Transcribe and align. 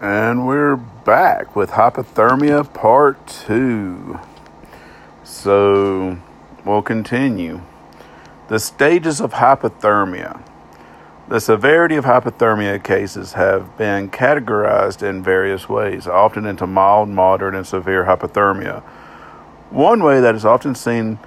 And 0.00 0.46
we're 0.46 0.76
back 0.76 1.56
with 1.56 1.70
hypothermia 1.70 2.70
part 2.74 3.26
two. 3.26 4.20
So 5.24 6.18
we'll 6.66 6.82
continue. 6.82 7.62
The 8.48 8.58
stages 8.58 9.22
of 9.22 9.32
hypothermia. 9.32 10.42
The 11.28 11.40
severity 11.40 11.96
of 11.96 12.04
hypothermia 12.04 12.84
cases 12.84 13.32
have 13.32 13.78
been 13.78 14.10
categorized 14.10 15.02
in 15.02 15.22
various 15.22 15.66
ways, 15.66 16.06
often 16.06 16.44
into 16.44 16.66
mild, 16.66 17.08
moderate, 17.08 17.54
and 17.54 17.66
severe 17.66 18.04
hypothermia. 18.04 18.82
One 19.70 20.02
way 20.02 20.20
that 20.20 20.34
is 20.34 20.44
often 20.44 20.74
seen 20.74 21.18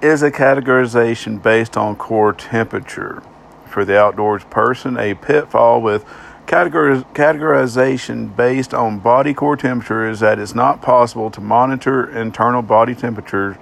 is 0.00 0.22
a 0.22 0.30
categorization 0.30 1.42
based 1.42 1.76
on 1.76 1.96
core 1.96 2.32
temperature. 2.32 3.20
For 3.66 3.84
the 3.84 3.98
outdoors 3.98 4.44
person, 4.44 4.96
a 4.96 5.14
pitfall 5.14 5.82
with 5.82 6.04
categorization 6.50 8.34
based 8.34 8.74
on 8.74 8.98
body 8.98 9.32
core 9.32 9.56
temperature 9.56 10.08
is 10.08 10.18
that 10.18 10.40
it's 10.40 10.54
not 10.54 10.82
possible 10.82 11.30
to 11.30 11.40
monitor 11.40 12.10
internal 12.10 12.60
body 12.60 12.94
temperature 12.94 13.56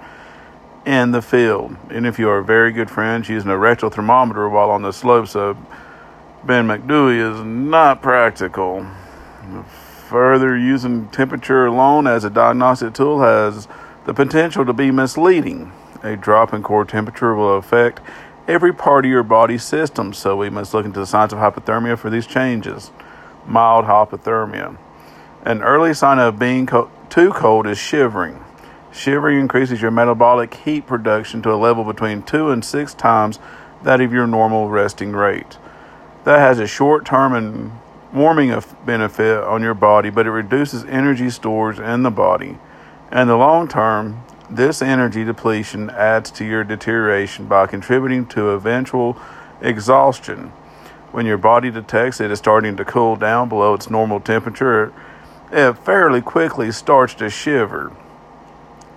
in 0.87 1.11
the 1.11 1.21
field. 1.21 1.75
And 1.91 2.07
if 2.07 2.17
you 2.17 2.29
are 2.29 2.41
very 2.41 2.71
good 2.71 2.89
friends, 2.89 3.29
using 3.29 3.51
a 3.51 3.57
rectal 3.57 3.91
thermometer 3.91 4.49
while 4.49 4.71
on 4.71 4.81
the 4.81 4.91
slopes 4.91 5.35
of 5.35 5.55
Ben 6.43 6.65
Macdui 6.67 7.19
is 7.19 7.45
not 7.45 8.01
practical. 8.01 8.87
Further, 10.07 10.57
using 10.57 11.07
temperature 11.09 11.67
alone 11.67 12.07
as 12.07 12.23
a 12.23 12.29
diagnostic 12.31 12.95
tool 12.95 13.19
has 13.21 13.67
the 14.05 14.15
potential 14.15 14.65
to 14.65 14.73
be 14.73 14.89
misleading. 14.89 15.71
A 16.01 16.15
drop 16.15 16.53
in 16.55 16.63
core 16.63 16.85
temperature 16.85 17.35
will 17.35 17.57
affect 17.57 17.99
every 18.49 18.73
part 18.73 19.05
of 19.05 19.11
your 19.11 19.23
body 19.23 19.59
system, 19.59 20.11
so 20.11 20.35
we 20.35 20.49
must 20.49 20.73
look 20.73 20.83
into 20.83 20.99
the 20.99 21.05
signs 21.05 21.31
of 21.31 21.39
hypothermia 21.39 21.97
for 21.97 22.09
these 22.09 22.25
changes. 22.25 22.91
Mild 23.45 23.85
hypothermia. 23.85 24.75
An 25.43 25.61
early 25.61 25.93
sign 25.93 26.17
of 26.17 26.39
being 26.39 26.65
co- 26.65 26.89
too 27.09 27.31
cold 27.31 27.67
is 27.67 27.77
shivering. 27.77 28.43
Shivering 28.91 29.39
increases 29.39 29.83
your 29.83 29.91
metabolic 29.91 30.53
heat 30.55 30.87
production 30.87 31.43
to 31.43 31.53
a 31.53 31.55
level 31.55 31.83
between 31.83 32.23
two 32.23 32.49
and 32.49 32.65
six 32.65 32.95
times 32.95 33.39
that 33.83 34.01
of 34.01 34.11
your 34.11 34.25
normal 34.25 34.67
resting 34.67 35.11
rate. 35.11 35.57
That 36.23 36.39
has 36.39 36.59
a 36.59 36.67
short 36.67 37.05
term 37.05 37.33
and 37.33 37.71
warming 38.11 38.51
benefit 38.83 39.43
on 39.43 39.61
your 39.61 39.75
body, 39.75 40.09
but 40.09 40.25
it 40.25 40.31
reduces 40.31 40.83
energy 40.85 41.29
stores 41.29 41.77
in 41.77 42.01
the 42.01 42.09
body. 42.09 42.57
In 43.11 43.27
the 43.27 43.37
long 43.37 43.67
term, 43.67 44.23
this 44.49 44.81
energy 44.81 45.23
depletion 45.23 45.89
adds 45.91 46.31
to 46.31 46.45
your 46.45 46.63
deterioration 46.63 47.45
by 47.47 47.67
contributing 47.67 48.25
to 48.27 48.49
eventual 48.49 49.17
exhaustion. 49.61 50.51
When 51.11 51.25
your 51.25 51.37
body 51.37 51.71
detects 51.71 52.19
it 52.19 52.31
is 52.31 52.39
starting 52.39 52.77
to 52.77 52.85
cool 52.85 53.15
down 53.15 53.49
below 53.49 53.73
its 53.73 53.89
normal 53.89 54.19
temperature, 54.19 54.93
it 55.51 55.77
fairly 55.79 56.21
quickly 56.21 56.71
starts 56.71 57.13
to 57.15 57.29
shiver. 57.29 57.91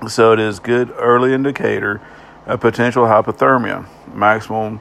So 0.09 0.33
it 0.33 0.41
is 0.41 0.59
a 0.59 0.63
good 0.63 0.93
early 0.97 1.33
indicator 1.33 2.01
of 2.47 2.61
potential 2.61 3.05
hypothermia. 3.05 3.87
Maximum 4.13 4.81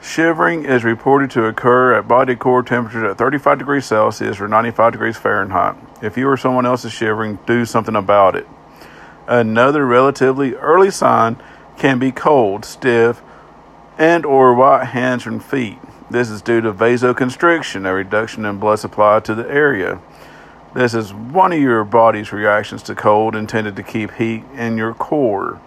shivering 0.00 0.64
is 0.64 0.84
reported 0.84 1.30
to 1.32 1.44
occur 1.44 1.94
at 1.94 2.08
body 2.08 2.34
core 2.34 2.62
temperatures 2.62 3.10
at 3.10 3.18
35 3.18 3.58
degrees 3.58 3.84
Celsius 3.84 4.40
or 4.40 4.48
95 4.48 4.92
degrees 4.92 5.16
Fahrenheit. 5.16 5.76
If 6.02 6.16
you 6.16 6.28
or 6.28 6.36
someone 6.36 6.66
else 6.66 6.84
is 6.84 6.92
shivering, 6.92 7.38
do 7.46 7.64
something 7.64 7.96
about 7.96 8.36
it. 8.36 8.46
Another 9.28 9.84
relatively 9.84 10.54
early 10.54 10.90
sign 10.90 11.36
can 11.76 11.98
be 11.98 12.10
cold, 12.10 12.64
stiff, 12.64 13.20
and 13.98 14.24
or 14.24 14.54
white 14.54 14.86
hands 14.86 15.26
and 15.26 15.44
feet. 15.44 15.78
This 16.10 16.30
is 16.30 16.40
due 16.40 16.62
to 16.62 16.72
vasoconstriction, 16.72 17.86
a 17.86 17.92
reduction 17.92 18.46
in 18.46 18.56
blood 18.56 18.78
supply 18.78 19.20
to 19.20 19.34
the 19.34 19.46
area. 19.50 20.00
This 20.74 20.94
is 20.94 21.12
one 21.12 21.52
of 21.52 21.60
your 21.60 21.84
body's 21.84 22.32
reactions 22.32 22.82
to 22.84 22.94
cold 22.94 23.36
intended 23.36 23.76
to 23.76 23.82
keep 23.82 24.12
heat 24.12 24.44
in 24.54 24.78
your 24.78 24.94
core. 24.94 25.60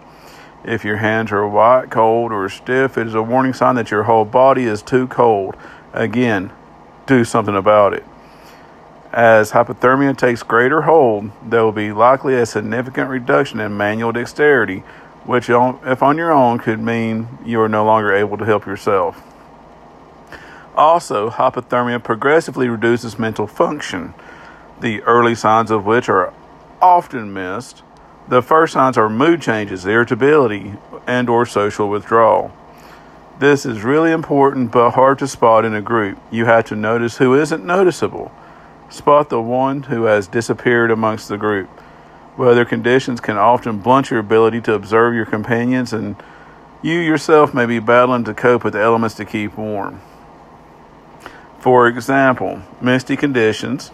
If 0.64 0.84
your 0.84 0.96
hands 0.96 1.30
are 1.30 1.46
white, 1.46 1.88
cold, 1.88 2.32
or 2.32 2.48
stiff, 2.48 2.98
it 2.98 3.06
is 3.06 3.14
a 3.14 3.22
warning 3.22 3.52
sign 3.52 3.76
that 3.76 3.92
your 3.92 4.02
whole 4.04 4.24
body 4.24 4.64
is 4.64 4.82
too 4.82 5.06
cold. 5.06 5.56
Again, 5.92 6.50
do 7.06 7.24
something 7.24 7.54
about 7.54 7.94
it. 7.94 8.04
As 9.12 9.52
hypothermia 9.52 10.16
takes 10.16 10.42
greater 10.42 10.82
hold, 10.82 11.30
there 11.44 11.62
will 11.62 11.72
be 11.72 11.92
likely 11.92 12.34
a 12.34 12.46
significant 12.46 13.10
reduction 13.10 13.60
in 13.60 13.76
manual 13.76 14.10
dexterity, 14.10 14.84
which, 15.26 15.50
if 15.50 16.02
on 16.02 16.16
your 16.16 16.32
own, 16.32 16.58
could 16.58 16.80
mean 16.80 17.28
you 17.44 17.60
are 17.60 17.68
no 17.68 17.84
longer 17.84 18.14
able 18.14 18.38
to 18.38 18.46
help 18.46 18.64
yourself. 18.64 19.22
Also, 20.74 21.28
hypothermia 21.28 22.02
progressively 22.02 22.70
reduces 22.70 23.18
mental 23.18 23.46
function, 23.46 24.14
the 24.80 25.02
early 25.02 25.34
signs 25.34 25.70
of 25.70 25.84
which 25.84 26.08
are 26.08 26.32
often 26.80 27.34
missed. 27.34 27.82
The 28.28 28.40
first 28.40 28.72
signs 28.72 28.96
are 28.96 29.10
mood 29.10 29.42
changes, 29.42 29.84
irritability, 29.84 30.72
and 31.06 31.28
or 31.28 31.44
social 31.44 31.90
withdrawal. 31.90 32.50
This 33.38 33.66
is 33.66 33.82
really 33.82 34.10
important 34.10 34.72
but 34.72 34.92
hard 34.92 35.18
to 35.18 35.28
spot 35.28 35.66
in 35.66 35.74
a 35.74 35.82
group. 35.82 36.18
You 36.30 36.46
have 36.46 36.64
to 36.66 36.76
notice 36.76 37.18
who 37.18 37.34
isn't 37.34 37.62
noticeable 37.62 38.32
Spot 38.92 39.30
the 39.30 39.40
one 39.40 39.84
who 39.84 40.04
has 40.04 40.28
disappeared 40.28 40.90
amongst 40.90 41.30
the 41.30 41.38
group. 41.38 41.70
Weather 42.36 42.66
conditions 42.66 43.22
can 43.22 43.38
often 43.38 43.78
blunt 43.78 44.10
your 44.10 44.20
ability 44.20 44.60
to 44.60 44.74
observe 44.74 45.14
your 45.14 45.24
companions, 45.24 45.94
and 45.94 46.14
you 46.82 46.98
yourself 46.98 47.54
may 47.54 47.64
be 47.64 47.78
battling 47.78 48.24
to 48.24 48.34
cope 48.34 48.64
with 48.64 48.74
the 48.74 48.82
elements 48.82 49.14
to 49.14 49.24
keep 49.24 49.56
warm. 49.56 50.02
For 51.58 51.88
example, 51.88 52.60
misty 52.82 53.16
conditions, 53.16 53.92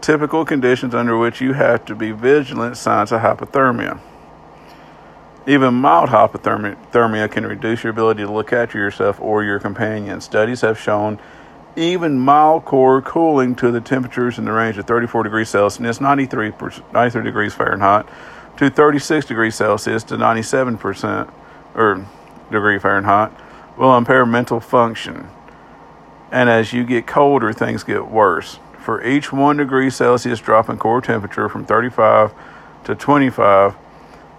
typical 0.00 0.44
conditions 0.44 0.92
under 0.92 1.16
which 1.16 1.40
you 1.40 1.52
have 1.52 1.84
to 1.84 1.94
be 1.94 2.10
vigilant 2.10 2.76
signs 2.76 3.12
of 3.12 3.20
hypothermia. 3.20 4.00
Even 5.46 5.74
mild 5.74 6.08
hypothermia 6.08 7.30
can 7.30 7.46
reduce 7.46 7.84
your 7.84 7.92
ability 7.92 8.24
to 8.24 8.32
look 8.32 8.52
after 8.52 8.76
yourself 8.76 9.20
or 9.20 9.44
your 9.44 9.60
companions. 9.60 10.24
Studies 10.24 10.62
have 10.62 10.80
shown 10.80 11.20
even 11.76 12.18
mild 12.18 12.64
core 12.64 13.00
cooling 13.00 13.54
to 13.56 13.70
the 13.70 13.80
temperatures 13.80 14.38
in 14.38 14.44
the 14.44 14.52
range 14.52 14.78
of 14.78 14.86
34 14.86 15.24
degrees 15.24 15.48
Celsius, 15.48 16.00
93, 16.00 16.52
93 16.92 17.22
degrees 17.22 17.54
Fahrenheit, 17.54 18.06
to 18.56 18.70
36 18.70 19.26
degrees 19.26 19.54
Celsius 19.54 20.04
to 20.04 20.16
97% 20.16 21.32
or 21.74 22.06
degree 22.50 22.78
Fahrenheit 22.78 23.32
will 23.78 23.96
impair 23.96 24.26
mental 24.26 24.60
function. 24.60 25.28
And 26.30 26.48
as 26.48 26.72
you 26.72 26.84
get 26.84 27.06
colder, 27.06 27.52
things 27.52 27.84
get 27.84 28.08
worse. 28.08 28.58
For 28.78 29.04
each 29.04 29.32
1 29.32 29.56
degree 29.56 29.90
Celsius 29.90 30.40
drop 30.40 30.68
in 30.68 30.76
core 30.78 31.00
temperature 31.00 31.48
from 31.48 31.64
35 31.64 32.32
to 32.84 32.94
25, 32.94 33.76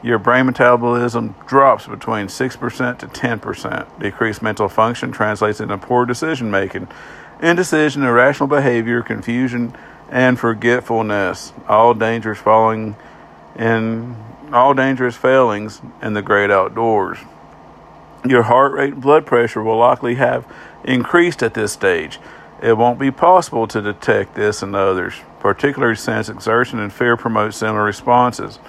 your 0.04 0.20
brain 0.20 0.46
metabolism 0.46 1.34
drops 1.48 1.88
between 1.88 2.28
6% 2.28 3.00
to 3.00 3.08
10%. 3.08 4.00
Decreased 4.00 4.42
mental 4.42 4.68
function 4.68 5.12
translates 5.12 5.62
into 5.62 5.78
poor 5.78 6.06
decision 6.06 6.52
making 6.52 6.90
indecision, 7.42 8.04
irrational 8.04 8.48
behavior, 8.48 9.02
confusion, 9.02 9.76
and 10.10 10.40
forgetfulness. 10.40 11.54
All 11.68 11.94
dangerous 11.94 12.40
falling 12.40 12.96
in 13.56 14.16
all 14.52 14.74
dangerous 14.74 15.16
failings 15.16 15.82
in 16.02 16.14
the 16.14 16.22
great 16.22 16.52
outdoors. 16.52 17.18
Your 18.26 18.44
heart 18.44 18.74
rate 18.74 18.94
and 18.94 19.02
blood 19.02 19.26
pressure 19.26 19.64
will 19.64 19.78
likely 19.78 20.16
have 20.16 20.46
increased 20.84 21.42
at 21.44 21.56
this 21.56 21.74
stage. 21.74 22.20
It 22.62 22.78
won't 22.78 23.00
be 23.00 23.12
possible 23.12 23.68
to 23.68 23.82
detect 23.82 24.36
this 24.36 24.62
in 24.62 24.76
others, 24.76 25.16
particularly 25.40 25.96
since 25.96 26.30
exertion 26.30 26.80
and 26.80 26.94
fear 26.94 27.18
promote 27.18 27.54
similar 27.54 27.84
responses. 27.84 28.60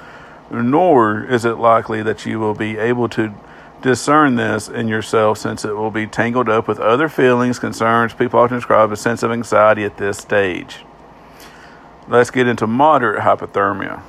Nor 0.50 1.25
is 1.25 1.44
it 1.44 1.58
likely 1.58 2.02
that 2.02 2.26
you 2.26 2.41
will 2.41 2.54
be 2.54 2.76
able 2.76 3.08
to 3.10 3.34
discern 3.84 4.34
this 4.36 4.66
in 4.66 4.88
yourself 4.88 5.36
since 5.36 5.62
it 5.62 5.76
will 5.76 5.90
be 5.90 6.06
tangled 6.06 6.48
up 6.48 6.66
with 6.66 6.80
other 6.80 7.06
feelings, 7.06 7.58
concerns. 7.58 8.14
People 8.14 8.40
often 8.40 8.56
describe 8.56 8.90
a 8.90 8.96
sense 8.96 9.22
of 9.22 9.30
anxiety 9.30 9.84
at 9.84 9.98
this 9.98 10.16
stage. 10.16 10.78
Let's 12.08 12.31
get 12.31 12.48
into 12.48 12.66
moderate 12.66 13.22
hypothermia. 13.22 14.02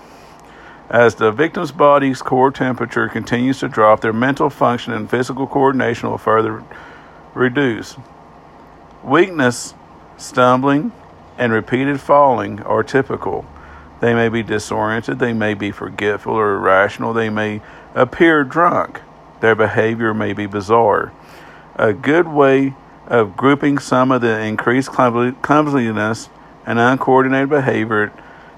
As 0.89 1.15
the 1.15 1.29
victim's 1.29 1.73
body's 1.73 2.21
core 2.21 2.51
temperature 2.51 3.09
continues 3.09 3.59
to 3.59 3.67
drop, 3.67 3.99
their 3.99 4.13
mental 4.13 4.49
function 4.49 4.93
and 4.93 5.09
physical 5.09 5.45
coordination 5.45 6.09
will 6.09 6.17
further 6.17 6.63
reduce. 7.33 7.97
Weakness, 9.03 9.73
stumbling, 10.15 10.93
and 11.37 11.51
repeated 11.51 11.99
falling 11.99 12.61
are 12.61 12.81
typical. 12.81 13.45
They 13.99 14.13
may 14.13 14.29
be 14.29 14.41
disoriented, 14.41 15.19
they 15.19 15.33
may 15.33 15.53
be 15.53 15.71
forgetful 15.71 16.33
or 16.33 16.53
irrational, 16.53 17.11
they 17.11 17.29
may 17.29 17.61
appear 17.93 18.45
drunk. 18.45 19.01
Their 19.45 19.53
behavior 19.53 20.11
may 20.11 20.33
be 20.33 20.47
bizarre. 20.47 21.13
A 21.75 21.93
good 21.93 22.27
way 22.27 22.73
of 23.05 23.37
grouping 23.37 23.77
some 23.77 24.11
of 24.11 24.21
the 24.21 24.39
increased 24.39 24.89
clumsiness 24.89 26.29
and 26.65 26.79
uncoordinated 26.79 27.49
behavior 27.49 28.11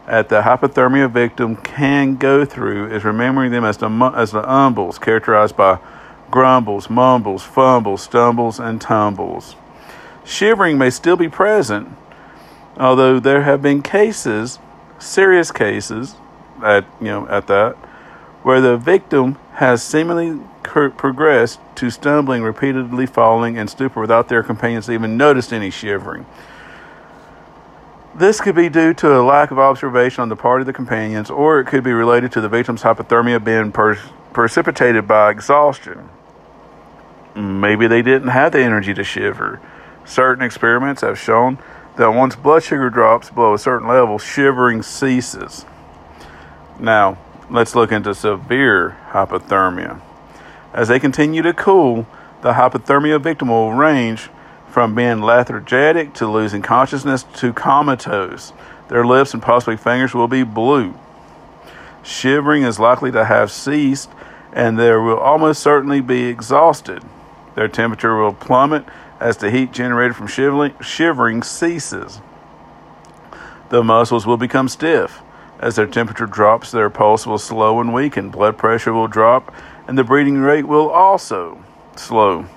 that 0.05 0.29
the 0.29 0.43
hypothermia 0.43 1.11
victim 1.11 1.57
can 1.57 2.15
go 2.15 2.45
through 2.45 2.89
is 2.95 3.03
remembering 3.03 3.51
them 3.51 3.65
as 3.65 3.75
the, 3.75 3.89
as 4.15 4.31
the 4.31 4.41
umbles, 4.43 4.97
characterized 4.97 5.57
by 5.57 5.77
grumbles, 6.31 6.89
mumbles, 6.89 7.43
fumbles, 7.43 8.03
stumbles, 8.03 8.57
and 8.57 8.79
tumbles. 8.79 9.57
Shivering 10.23 10.77
may 10.77 10.89
still 10.89 11.17
be 11.17 11.27
present, 11.27 11.89
Although 12.79 13.19
there 13.19 13.41
have 13.41 13.61
been 13.61 13.81
cases, 13.81 14.57
serious 14.99 15.51
cases, 15.51 16.15
at 16.63 16.85
you 17.01 17.07
know 17.07 17.27
at 17.27 17.47
that, 17.47 17.75
where 18.43 18.61
the 18.61 18.77
victim 18.77 19.37
has 19.55 19.83
seemingly 19.83 20.39
progressed 20.67 21.59
to 21.75 21.89
stumbling, 21.89 22.43
repeatedly 22.43 23.05
falling, 23.05 23.57
and 23.57 23.69
stupor 23.69 24.01
without 24.01 24.29
their 24.29 24.43
companions 24.43 24.89
even 24.89 25.17
noticed 25.17 25.51
any 25.51 25.69
shivering. 25.69 26.25
This 28.15 28.41
could 28.41 28.55
be 28.55 28.67
due 28.67 28.93
to 28.95 29.19
a 29.19 29.21
lack 29.21 29.51
of 29.51 29.59
observation 29.59 30.21
on 30.21 30.29
the 30.29 30.35
part 30.35 30.61
of 30.61 30.67
the 30.67 30.73
companions, 30.73 31.29
or 31.29 31.59
it 31.59 31.65
could 31.65 31.83
be 31.83 31.93
related 31.93 32.31
to 32.31 32.41
the 32.41 32.49
victim's 32.49 32.81
hypothermia 32.81 33.43
being 33.43 33.71
per- 33.71 33.99
precipitated 34.33 35.07
by 35.07 35.29
exhaustion. 35.29 36.09
Maybe 37.35 37.85
they 37.85 38.01
didn't 38.01 38.29
have 38.29 38.53
the 38.53 38.61
energy 38.61 38.95
to 38.95 39.03
shiver. 39.03 39.61
Certain 40.03 40.43
experiments 40.43 41.01
have 41.01 41.19
shown 41.19 41.59
that 41.97 42.09
once 42.09 42.35
blood 42.35 42.63
sugar 42.63 42.89
drops 42.89 43.29
below 43.29 43.53
a 43.53 43.59
certain 43.59 43.87
level, 43.87 44.17
shivering 44.17 44.81
ceases. 44.81 45.65
Now, 46.79 47.17
let's 47.51 47.75
look 47.75 47.91
into 47.91 48.15
severe 48.15 48.97
hypothermia. 49.09 50.01
As 50.77 50.89
they 50.89 50.99
continue 50.99 51.41
to 51.41 51.55
cool, 51.55 52.05
the 52.43 52.53
hypothermia 52.53 53.19
victim 53.19 53.47
will 53.47 53.73
range 53.73 54.29
from 54.69 54.93
being 54.93 55.21
lethargic 55.21 56.13
to 56.13 56.27
losing 56.27 56.61
consciousness 56.61 57.23
to 57.37 57.51
comatose. 57.51 58.53
Their 58.87 59.03
lips 59.03 59.33
and 59.33 59.41
possibly 59.41 59.75
fingers 59.75 60.13
will 60.13 60.27
be 60.27 60.43
blue. 60.43 60.93
Shivering 62.03 62.61
is 62.61 62.79
likely 62.79 63.11
to 63.11 63.25
have 63.25 63.51
ceased, 63.51 64.11
and 64.53 64.77
they 64.77 64.91
will 64.91 65.17
almost 65.17 65.63
certainly 65.63 65.99
be 65.99 66.25
exhausted. 66.25 67.03
Their 67.55 67.67
temperature 67.67 68.15
will 68.15 68.33
plummet 68.33 68.85
as 69.19 69.37
the 69.37 69.49
heat 69.49 69.71
generated 69.71 70.15
from 70.15 70.27
shivering 70.27 71.41
ceases. 71.41 72.21
The 73.69 73.83
muscles 73.83 74.27
will 74.27 74.37
become 74.37 74.69
stiff. 74.69 75.23
As 75.59 75.75
their 75.75 75.87
temperature 75.87 76.27
drops, 76.27 76.69
their 76.69 76.91
pulse 76.91 77.25
will 77.25 77.39
slow 77.39 77.81
and 77.81 77.95
weaken, 77.95 78.29
blood 78.29 78.59
pressure 78.59 78.93
will 78.93 79.07
drop, 79.07 79.51
and 79.87 79.97
the 79.97 80.03
breathing 80.03 80.39
rate 80.39 80.67
will 80.67 80.89
also 80.89 81.63
slow 81.95 82.47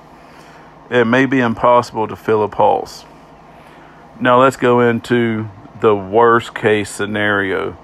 it 0.90 1.04
may 1.04 1.24
be 1.24 1.38
impossible 1.38 2.08
to 2.08 2.16
feel 2.16 2.42
a 2.42 2.48
pulse. 2.48 3.04
Now 4.18 4.42
let's 4.42 4.56
go 4.56 4.80
into 4.80 5.48
the 5.80 5.94
worst 5.94 6.54
case 6.54 6.90
scenario 6.90 7.78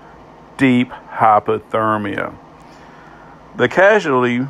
deep 0.58 0.90
hypothermia. 0.90 2.34
The 3.56 3.68
casualty 3.68 4.46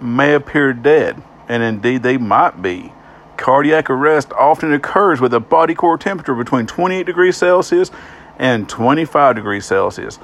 may 0.00 0.34
appear 0.34 0.72
dead, 0.72 1.22
and 1.48 1.62
indeed 1.62 2.02
they 2.02 2.18
might 2.18 2.60
be. 2.60 2.92
Cardiac 3.36 3.88
arrest 3.88 4.30
often 4.32 4.72
occurs 4.72 5.20
with 5.20 5.32
a 5.32 5.40
body 5.40 5.74
core 5.74 5.98
temperature 5.98 6.34
between 6.34 6.66
28 6.66 7.06
degrees 7.06 7.36
Celsius 7.36 7.90
and 8.38 8.68
25 8.68 9.36
degrees 9.36 9.64
Celsius. 9.64 10.18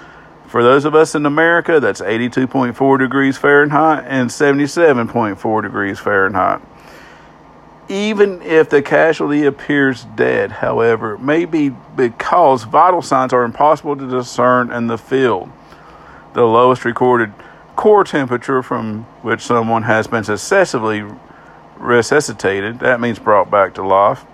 For 0.48 0.62
those 0.62 0.84
of 0.84 0.94
us 0.94 1.14
in 1.14 1.26
America, 1.26 1.78
that's 1.78 2.00
82.4 2.00 2.98
degrees 2.98 3.36
Fahrenheit 3.36 4.04
and 4.06 4.30
77.4 4.30 5.62
degrees 5.62 5.98
Fahrenheit 5.98 6.62
even 7.88 8.42
if 8.42 8.68
the 8.68 8.82
casualty 8.82 9.44
appears 9.44 10.04
dead, 10.16 10.52
however, 10.52 11.14
it 11.14 11.20
may 11.20 11.44
be 11.44 11.70
because 11.96 12.64
vital 12.64 13.00
signs 13.00 13.32
are 13.32 13.44
impossible 13.44 13.96
to 13.96 14.08
discern 14.08 14.70
in 14.70 14.86
the 14.86 14.98
field. 14.98 15.50
The 16.34 16.44
lowest 16.44 16.84
recorded 16.84 17.32
core 17.76 18.04
temperature 18.04 18.62
from 18.62 19.04
which 19.22 19.40
someone 19.40 19.84
has 19.84 20.06
been 20.06 20.24
successively 20.24 21.04
resuscitated, 21.78 22.80
that 22.80 23.00
means 23.00 23.18
brought 23.18 23.50
back 23.50 23.74
to 23.74 23.82
life, 23.82 24.24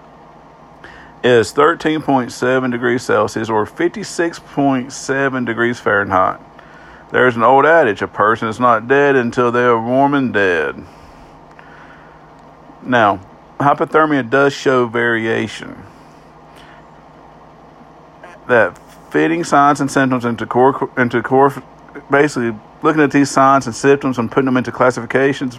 is 1.24 1.54
13.7 1.54 2.70
degrees 2.70 3.02
Celsius 3.02 3.48
or 3.48 3.64
56.7 3.64 5.46
degrees 5.46 5.80
Fahrenheit. 5.80 6.38
There's 7.10 7.34
an 7.34 7.42
old 7.42 7.64
adage 7.64 8.02
a 8.02 8.08
person 8.08 8.46
is 8.48 8.60
not 8.60 8.86
dead 8.88 9.16
until 9.16 9.50
they 9.50 9.64
are 9.64 9.80
warm 9.80 10.12
and 10.12 10.34
dead. 10.34 10.84
Now, 12.82 13.20
hypothermia 13.58 14.28
does 14.28 14.52
show 14.52 14.86
variation. 14.86 15.82
That 18.46 18.78
fitting 19.10 19.44
signs 19.44 19.80
and 19.80 19.90
symptoms 19.90 20.26
into 20.26 20.44
core 20.44 20.90
into 20.98 21.22
core 21.22 21.54
basically 22.10 22.54
looking 22.82 23.00
at 23.00 23.12
these 23.12 23.30
signs 23.30 23.66
and 23.66 23.74
symptoms 23.74 24.18
and 24.18 24.30
putting 24.30 24.46
them 24.46 24.58
into 24.58 24.70
classifications 24.70 25.58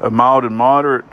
of 0.00 0.12
mild 0.12 0.44
and 0.44 0.54
moderate. 0.54 1.06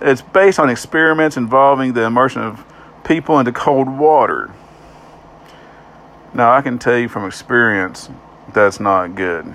It's 0.00 0.22
based 0.22 0.60
on 0.60 0.70
experiments 0.70 1.36
involving 1.36 1.94
the 1.94 2.04
immersion 2.04 2.42
of 2.42 2.64
people 3.04 3.38
into 3.38 3.52
cold 3.52 3.88
water. 3.88 4.52
Now 6.34 6.52
I 6.52 6.62
can 6.62 6.78
tell 6.78 6.96
you 6.96 7.08
from 7.08 7.26
experience 7.26 8.08
that's 8.52 8.80
not 8.80 9.14
good. 9.14 9.54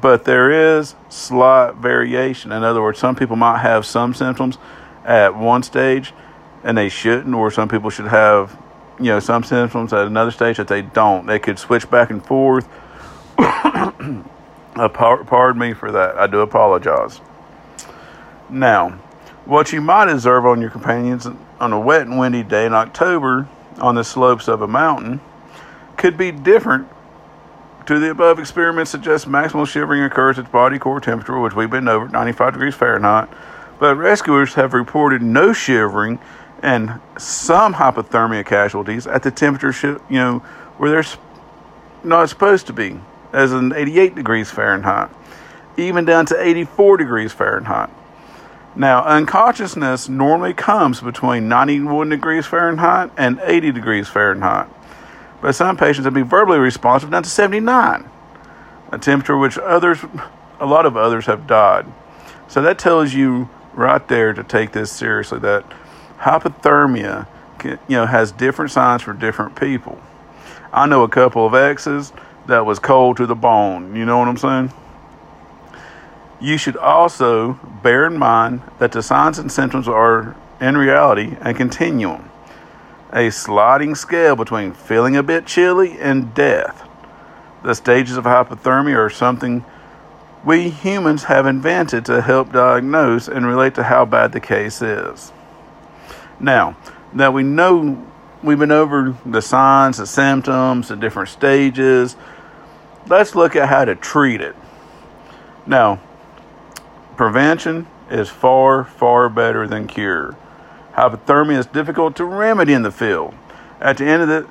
But 0.00 0.24
there 0.24 0.78
is 0.78 0.94
slight 1.08 1.76
variation. 1.76 2.52
In 2.52 2.62
other 2.62 2.82
words, 2.82 2.98
some 2.98 3.16
people 3.16 3.36
might 3.36 3.58
have 3.58 3.86
some 3.86 4.14
symptoms 4.14 4.58
at 5.04 5.34
one 5.34 5.62
stage 5.62 6.12
and 6.62 6.76
they 6.76 6.88
shouldn't, 6.88 7.34
or 7.34 7.50
some 7.50 7.68
people 7.68 7.90
should 7.90 8.08
have, 8.08 8.60
you 8.98 9.06
know, 9.06 9.20
some 9.20 9.44
symptoms 9.44 9.92
at 9.92 10.06
another 10.06 10.30
stage 10.30 10.56
that 10.56 10.68
they 10.68 10.82
don't. 10.82 11.26
They 11.26 11.38
could 11.38 11.58
switch 11.58 11.88
back 11.90 12.10
and 12.10 12.24
forth. 12.24 12.68
Uh, 14.76 14.90
pardon 14.90 15.58
me 15.58 15.72
for 15.72 15.90
that. 15.90 16.18
I 16.18 16.26
do 16.26 16.40
apologize. 16.40 17.22
Now, 18.50 18.90
what 19.46 19.72
you 19.72 19.80
might 19.80 20.10
observe 20.10 20.44
on 20.44 20.60
your 20.60 20.68
companions 20.68 21.26
on 21.60 21.72
a 21.72 21.80
wet 21.80 22.02
and 22.02 22.18
windy 22.18 22.42
day 22.42 22.66
in 22.66 22.74
October 22.74 23.48
on 23.80 23.94
the 23.94 24.04
slopes 24.04 24.48
of 24.48 24.62
a 24.62 24.68
mountain 24.68 25.20
could 25.96 26.16
be 26.16 26.30
different 26.30 26.88
to 27.86 27.98
the 28.00 28.10
above 28.10 28.38
experiments 28.38 28.90
suggest 28.90 29.28
maximal 29.28 29.66
shivering 29.66 30.02
occurs 30.02 30.38
at 30.38 30.50
body 30.50 30.78
core 30.78 31.00
temperature, 31.00 31.38
which 31.38 31.54
we've 31.54 31.70
been 31.70 31.88
over 31.88 32.08
95 32.08 32.54
degrees 32.54 32.74
Fahrenheit, 32.74 33.28
but 33.78 33.94
rescuers 33.96 34.54
have 34.54 34.74
reported 34.74 35.22
no 35.22 35.52
shivering 35.52 36.18
and 36.62 37.00
some 37.16 37.74
hypothermia 37.74 38.44
casualties 38.44 39.06
at 39.06 39.22
the 39.22 39.30
temperature, 39.30 40.00
you 40.08 40.18
know, 40.18 40.38
where 40.78 40.90
they're 40.90 41.04
not 42.02 42.28
supposed 42.28 42.66
to 42.66 42.72
be, 42.72 42.98
as 43.32 43.52
in 43.52 43.72
88 43.72 44.14
degrees 44.14 44.50
Fahrenheit, 44.50 45.10
even 45.76 46.04
down 46.04 46.26
to 46.26 46.40
84 46.40 46.96
degrees 46.96 47.32
Fahrenheit. 47.32 47.90
Now, 48.76 49.02
unconsciousness 49.04 50.08
normally 50.08 50.52
comes 50.52 51.00
between 51.00 51.48
91 51.48 52.10
degrees 52.10 52.44
Fahrenheit 52.44 53.10
and 53.16 53.40
80 53.42 53.72
degrees 53.72 54.06
Fahrenheit. 54.06 54.68
But 55.40 55.54
some 55.54 55.78
patients 55.78 56.04
have 56.04 56.12
been 56.12 56.28
verbally 56.28 56.58
responsive 56.58 57.10
down 57.10 57.22
to 57.22 57.28
79, 57.28 58.08
a 58.92 58.98
temperature 58.98 59.38
which 59.38 59.56
others, 59.56 59.98
a 60.60 60.66
lot 60.66 60.84
of 60.84 60.96
others 60.96 61.24
have 61.24 61.46
died. 61.46 61.86
So 62.48 62.60
that 62.62 62.78
tells 62.78 63.14
you 63.14 63.48
right 63.72 64.06
there 64.08 64.34
to 64.34 64.44
take 64.44 64.72
this 64.72 64.92
seriously 64.92 65.38
that 65.40 65.64
hypothermia 66.18 67.26
can, 67.58 67.78
you 67.88 67.96
know 67.96 68.06
has 68.06 68.32
different 68.32 68.70
signs 68.70 69.02
for 69.02 69.12
different 69.12 69.56
people. 69.56 70.00
I 70.72 70.86
know 70.86 71.02
a 71.02 71.08
couple 71.08 71.46
of 71.46 71.54
exes 71.54 72.12
that 72.46 72.64
was 72.64 72.78
cold 72.78 73.16
to 73.18 73.26
the 73.26 73.34
bone. 73.34 73.94
You 73.96 74.04
know 74.04 74.18
what 74.18 74.28
I'm 74.28 74.36
saying? 74.36 74.72
You 76.40 76.58
should 76.58 76.76
also 76.76 77.54
bear 77.82 78.06
in 78.06 78.18
mind 78.18 78.62
that 78.78 78.92
the 78.92 79.02
signs 79.02 79.38
and 79.38 79.50
symptoms 79.50 79.88
are 79.88 80.36
in 80.60 80.76
reality 80.76 81.36
a 81.40 81.54
continuum, 81.54 82.30
a 83.12 83.30
sliding 83.30 83.94
scale 83.94 84.36
between 84.36 84.72
feeling 84.72 85.16
a 85.16 85.22
bit 85.22 85.46
chilly 85.46 85.98
and 85.98 86.34
death. 86.34 86.86
The 87.62 87.74
stages 87.74 88.16
of 88.16 88.24
hypothermia 88.24 88.96
are 88.96 89.10
something 89.10 89.64
we 90.44 90.68
humans 90.68 91.24
have 91.24 91.46
invented 91.46 92.04
to 92.04 92.22
help 92.22 92.52
diagnose 92.52 93.26
and 93.28 93.46
relate 93.46 93.74
to 93.74 93.82
how 93.82 94.04
bad 94.04 94.32
the 94.32 94.40
case 94.40 94.80
is. 94.82 95.32
Now, 96.38 96.76
that 97.14 97.32
we 97.32 97.42
know 97.42 98.06
we've 98.42 98.58
been 98.58 98.70
over 98.70 99.16
the 99.24 99.40
signs, 99.42 99.96
the 99.96 100.06
symptoms, 100.06 100.88
the 100.88 100.96
different 100.96 101.30
stages, 101.30 102.14
let's 103.08 103.34
look 103.34 103.56
at 103.56 103.68
how 103.68 103.86
to 103.86 103.94
treat 103.94 104.40
it. 104.40 104.54
Now, 105.66 106.00
prevention 107.16 107.86
is 108.10 108.28
far, 108.28 108.84
far 108.84 109.28
better 109.28 109.66
than 109.66 109.86
cure. 109.86 110.36
Hypothermia 110.94 111.58
is 111.58 111.66
difficult 111.66 112.16
to 112.16 112.24
remedy 112.24 112.72
in 112.72 112.82
the 112.82 112.90
field. 112.90 113.34
At 113.80 113.98
the 113.98 114.04
end 114.06 114.22
of 114.22 114.28
the 114.28 114.48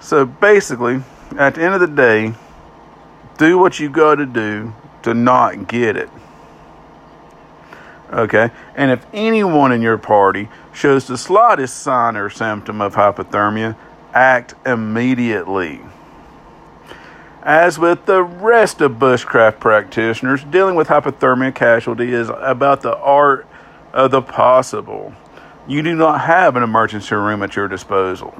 so 0.00 0.24
basically, 0.24 1.02
at 1.38 1.54
the 1.54 1.62
end 1.62 1.74
of 1.74 1.80
the 1.80 1.86
day, 1.86 2.32
do 3.36 3.58
what 3.58 3.78
you 3.78 3.90
got 3.90 4.16
to 4.16 4.26
do 4.26 4.72
to 5.02 5.14
not 5.14 5.68
get 5.68 5.96
it. 5.96 6.10
Okay? 8.12 8.50
And 8.74 8.90
if 8.90 9.06
anyone 9.12 9.72
in 9.72 9.82
your 9.82 9.98
party 9.98 10.48
shows 10.72 11.06
the 11.06 11.18
slightest 11.18 11.78
sign 11.78 12.16
or 12.16 12.30
symptom 12.30 12.80
of 12.80 12.94
hypothermia, 12.94 13.76
act 14.12 14.54
immediately. 14.66 15.80
As 17.42 17.78
with 17.78 18.04
the 18.04 18.22
rest 18.22 18.82
of 18.82 18.92
bushcraft 18.92 19.60
practitioners, 19.60 20.44
dealing 20.44 20.74
with 20.74 20.88
hypothermia 20.88 21.54
casualty 21.54 22.12
is 22.12 22.28
about 22.28 22.82
the 22.82 22.96
art 22.96 23.46
of 23.92 24.10
the 24.10 24.20
possible. 24.20 25.14
you 25.66 25.82
do 25.82 25.94
not 25.94 26.22
have 26.22 26.56
an 26.56 26.62
emergency 26.62 27.14
room 27.14 27.42
at 27.42 27.54
your 27.54 27.68
disposal. 27.68 28.34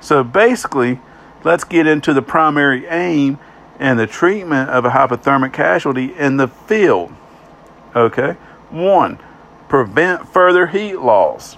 So 0.00 0.22
basically, 0.22 1.00
let's 1.44 1.64
get 1.64 1.86
into 1.86 2.12
the 2.12 2.22
primary 2.22 2.86
aim 2.86 3.38
and 3.78 3.98
the 3.98 4.06
treatment 4.06 4.68
of 4.70 4.84
a 4.84 4.90
hypothermic 4.90 5.52
casualty 5.52 6.14
in 6.14 6.36
the 6.36 6.48
field. 6.48 7.12
Okay? 7.96 8.32
One, 8.70 9.18
prevent 9.68 10.28
further 10.28 10.66
heat 10.66 10.96
loss. 10.96 11.56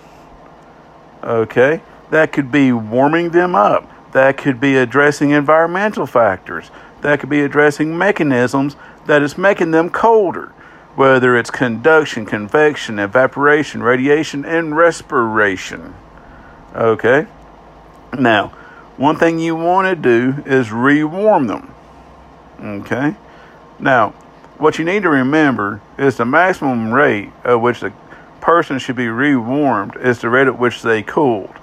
Okay? 1.23 1.83
That 2.11 2.33
could 2.33 2.53
be 2.53 2.73
warming 2.73 3.31
them 3.31 3.55
up. 3.55 3.91
That 4.15 4.37
could 4.37 4.61
be 4.61 4.77
addressing 4.77 5.31
environmental 5.31 6.07
factors. 6.07 6.71
That 7.03 7.19
could 7.19 7.29
be 7.29 7.43
addressing 7.43 7.99
mechanisms 7.99 8.77
that 9.07 9.23
is 9.23 9.37
making 9.37 9.73
them 9.73 9.91
colder, 9.91 10.53
whether 10.95 11.37
it's 11.37 11.51
conduction, 11.51 12.25
convection, 12.25 13.01
evaporation, 13.01 13.83
radiation, 13.83 14.45
and 14.45 14.77
respiration. 14.77 15.97
Okay? 16.77 17.27
Now, 18.17 18.49
one 18.97 19.17
thing 19.17 19.41
you 19.41 19.57
want 19.57 19.89
to 19.89 19.97
do 19.97 20.45
is 20.47 20.71
rewarm 20.71 21.49
them. 21.49 21.75
Okay? 22.63 23.17
Now, 23.81 24.11
what 24.59 24.79
you 24.79 24.85
need 24.85 25.03
to 25.03 25.11
remember 25.11 25.81
is 25.99 26.19
the 26.19 26.25
maximum 26.25 26.95
rate 26.95 27.33
at 27.43 27.57
which 27.57 27.81
the 27.81 27.93
person 28.41 28.79
should 28.79 28.95
be 28.95 29.09
rewarmed 29.09 29.97
is 29.97 30.21
the 30.21 30.29
rate 30.29 30.47
at 30.47 30.57
which 30.57 30.83
they 30.83 31.03
cooled. 31.03 31.57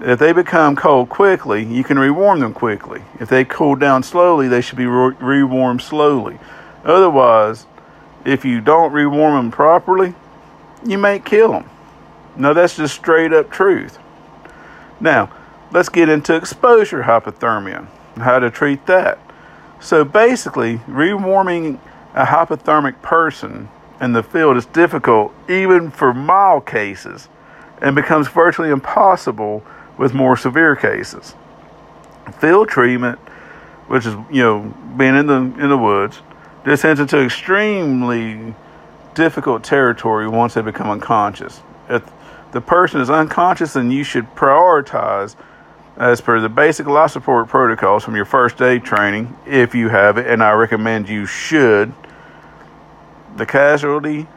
If 0.00 0.20
they 0.20 0.32
become 0.32 0.76
cold 0.76 1.08
quickly, 1.08 1.64
you 1.64 1.82
can 1.82 1.98
rewarm 1.98 2.38
them 2.40 2.54
quickly. 2.54 3.02
If 3.18 3.28
they 3.28 3.44
cool 3.44 3.74
down 3.74 4.04
slowly, 4.04 4.46
they 4.46 4.60
should 4.60 4.78
be 4.78 4.86
re- 4.86 5.16
rewarmed 5.18 5.82
slowly. 5.82 6.38
Otherwise, 6.84 7.66
if 8.24 8.44
you 8.44 8.60
don't 8.60 8.92
rewarm 8.92 9.34
them 9.34 9.50
properly, 9.50 10.14
you 10.86 10.98
may 10.98 11.18
kill 11.18 11.50
them. 11.50 11.70
Now, 12.36 12.52
that's 12.52 12.76
just 12.76 12.94
straight 12.94 13.32
up 13.32 13.50
truth. 13.50 13.98
Now, 15.00 15.30
let's 15.72 15.88
get 15.88 16.08
into 16.08 16.36
exposure 16.36 17.02
hypothermia, 17.02 17.88
and 18.14 18.22
how 18.22 18.38
to 18.38 18.50
treat 18.50 18.86
that. 18.86 19.18
So, 19.80 20.04
basically, 20.04 20.78
rewarming 20.86 21.80
a 22.14 22.24
hypothermic 22.24 23.02
person 23.02 23.68
in 24.00 24.12
the 24.12 24.22
field 24.22 24.56
is 24.56 24.66
difficult, 24.66 25.34
even 25.48 25.90
for 25.90 26.14
mild 26.14 26.66
cases, 26.66 27.28
and 27.82 27.96
becomes 27.96 28.28
virtually 28.28 28.70
impossible 28.70 29.64
with 29.98 30.14
more 30.14 30.36
severe 30.36 30.76
cases. 30.76 31.34
Field 32.40 32.68
treatment, 32.68 33.18
which 33.88 34.06
is 34.06 34.14
you 34.30 34.42
know 34.42 34.74
being 34.96 35.16
in 35.16 35.26
the 35.26 35.34
in 35.34 35.68
the 35.68 35.78
woods, 35.78 36.20
descends 36.64 37.00
into 37.00 37.22
extremely 37.22 38.54
difficult 39.14 39.64
territory 39.64 40.28
once 40.28 40.54
they 40.54 40.62
become 40.62 40.88
unconscious. 40.88 41.60
If 41.88 42.08
the 42.52 42.60
person 42.60 43.00
is 43.00 43.10
unconscious, 43.10 43.74
then 43.74 43.90
you 43.90 44.04
should 44.04 44.34
prioritize 44.34 45.34
as 45.96 46.20
per 46.20 46.40
the 46.40 46.48
basic 46.48 46.86
life 46.86 47.10
support 47.10 47.48
protocols 47.48 48.04
from 48.04 48.14
your 48.14 48.24
first 48.24 48.62
aid 48.62 48.84
training, 48.84 49.36
if 49.46 49.74
you 49.74 49.88
have 49.88 50.16
it, 50.16 50.28
and 50.28 50.42
I 50.42 50.52
recommend 50.52 51.08
you 51.08 51.26
should. 51.26 51.92
The 53.36 53.44
casualty, 53.44 54.28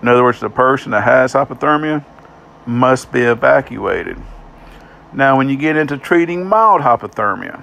in 0.00 0.08
other 0.08 0.22
words, 0.22 0.38
the 0.38 0.48
person 0.48 0.92
that 0.92 1.02
has 1.02 1.32
hypothermia, 1.32 2.04
must 2.66 3.10
be 3.10 3.22
evacuated. 3.22 4.16
Now, 5.16 5.38
when 5.38 5.48
you 5.48 5.56
get 5.56 5.76
into 5.76 5.96
treating 5.96 6.44
mild 6.44 6.82
hypothermia, 6.82 7.62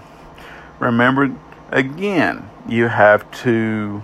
remember 0.79 1.36
again, 1.72 2.50
you 2.67 2.88
have 2.88 3.29
to 3.43 4.03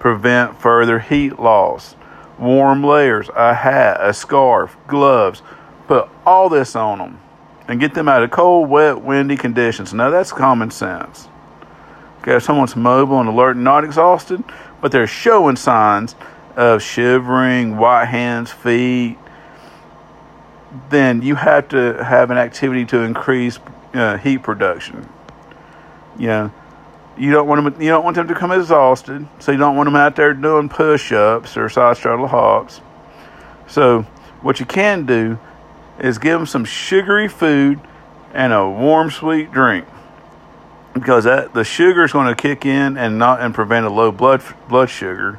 prevent 0.00 0.58
further 0.58 0.98
heat 0.98 1.38
loss. 1.38 1.94
Warm 2.38 2.82
layers, 2.82 3.28
a 3.36 3.52
hat, 3.52 3.98
a 4.00 4.14
scarf, 4.14 4.78
gloves. 4.86 5.42
Put 5.86 6.08
all 6.24 6.48
this 6.48 6.74
on 6.74 6.98
them 6.98 7.20
and 7.68 7.78
get 7.78 7.92
them 7.92 8.08
out 8.08 8.22
of 8.22 8.30
cold, 8.30 8.70
wet, 8.70 9.02
windy 9.02 9.36
conditions. 9.36 9.92
Now, 9.92 10.08
that's 10.08 10.32
common 10.32 10.70
sense. 10.70 11.28
Okay, 12.20 12.36
if 12.36 12.44
someone's 12.44 12.76
mobile 12.76 13.20
and 13.20 13.28
alert 13.28 13.56
and 13.56 13.64
not 13.64 13.84
exhausted, 13.84 14.42
but 14.80 14.90
they're 14.90 15.06
showing 15.06 15.56
signs 15.56 16.14
of 16.56 16.82
shivering, 16.82 17.76
white 17.76 18.06
hands, 18.06 18.50
feet, 18.52 19.18
then 20.90 21.22
you 21.22 21.34
have 21.34 21.68
to 21.68 22.02
have 22.02 22.30
an 22.30 22.38
activity 22.38 22.84
to 22.86 23.00
increase 23.00 23.58
uh, 23.94 24.16
heat 24.18 24.38
production. 24.38 25.08
You 26.18 26.26
know, 26.28 26.52
you 27.18 27.30
don't 27.30 27.46
want 27.46 27.64
them. 27.64 27.82
You 27.82 27.88
don't 27.88 28.04
want 28.04 28.16
them 28.16 28.28
to 28.28 28.34
come 28.34 28.52
exhausted, 28.52 29.26
so 29.38 29.52
you 29.52 29.58
don't 29.58 29.76
want 29.76 29.86
them 29.86 29.96
out 29.96 30.16
there 30.16 30.34
doing 30.34 30.68
push-ups 30.68 31.56
or 31.56 31.68
side 31.68 31.96
straddle 31.96 32.26
hops. 32.26 32.80
So, 33.66 34.02
what 34.42 34.60
you 34.60 34.66
can 34.66 35.06
do 35.06 35.38
is 35.98 36.18
give 36.18 36.38
them 36.38 36.46
some 36.46 36.64
sugary 36.64 37.28
food 37.28 37.80
and 38.32 38.52
a 38.52 38.68
warm, 38.68 39.10
sweet 39.10 39.50
drink, 39.50 39.86
because 40.92 41.24
that 41.24 41.54
the 41.54 41.64
sugar 41.64 42.04
is 42.04 42.12
going 42.12 42.26
to 42.26 42.34
kick 42.34 42.66
in 42.66 42.98
and 42.98 43.18
not 43.18 43.40
and 43.40 43.54
prevent 43.54 43.86
a 43.86 43.90
low 43.90 44.12
blood 44.12 44.42
blood 44.68 44.90
sugar. 44.90 45.38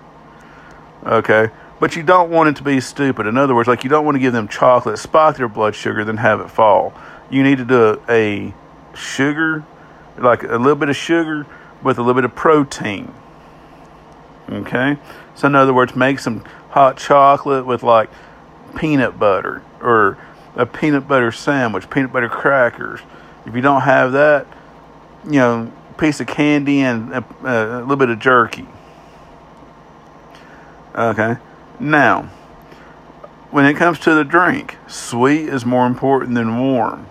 Okay, 1.05 1.51
but 1.79 1.95
you 1.95 2.03
don't 2.03 2.29
want 2.29 2.49
it 2.49 2.55
to 2.57 2.63
be 2.63 2.79
stupid. 2.79 3.27
In 3.27 3.37
other 3.37 3.53
words, 3.55 3.67
like 3.67 3.83
you 3.83 3.89
don't 3.89 4.05
want 4.05 4.15
to 4.15 4.19
give 4.19 4.33
them 4.33 4.47
chocolate, 4.47 4.97
spike 4.99 5.37
their 5.37 5.47
blood 5.47 5.75
sugar, 5.75 6.03
then 6.03 6.17
have 6.17 6.39
it 6.39 6.49
fall. 6.49 6.93
You 7.29 7.43
need 7.43 7.57
to 7.57 7.65
do 7.65 8.01
a, 8.09 8.53
sugar, 8.97 9.63
like 10.17 10.43
a 10.43 10.57
little 10.57 10.75
bit 10.75 10.89
of 10.89 10.95
sugar 10.95 11.45
with 11.83 11.97
a 11.97 12.01
little 12.01 12.15
bit 12.15 12.25
of 12.25 12.35
protein. 12.35 13.13
Okay? 14.49 14.97
So, 15.35 15.47
in 15.47 15.55
other 15.55 15.73
words, 15.73 15.95
make 15.95 16.19
some 16.19 16.43
hot 16.69 16.97
chocolate 16.97 17.65
with 17.65 17.83
like 17.83 18.09
peanut 18.75 19.19
butter 19.19 19.61
or 19.81 20.17
a 20.55 20.65
peanut 20.65 21.07
butter 21.07 21.31
sandwich, 21.31 21.89
peanut 21.89 22.11
butter 22.11 22.29
crackers. 22.29 22.99
If 23.45 23.55
you 23.55 23.61
don't 23.61 23.81
have 23.81 24.13
that, 24.13 24.47
you 25.23 25.39
know, 25.39 25.71
piece 25.97 26.19
of 26.19 26.27
candy 26.27 26.81
and 26.81 27.11
a, 27.13 27.25
a 27.43 27.79
little 27.81 27.95
bit 27.95 28.09
of 28.09 28.19
jerky. 28.19 28.67
Okay? 30.95 31.37
Now, 31.79 32.23
when 33.51 33.65
it 33.65 33.75
comes 33.75 33.99
to 33.99 34.13
the 34.13 34.23
drink, 34.23 34.77
sweet 34.87 35.47
is 35.47 35.65
more 35.65 35.85
important 35.85 36.35
than 36.35 36.59
warm. 36.59 37.07